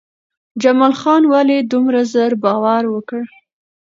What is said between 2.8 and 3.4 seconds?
وکړ؟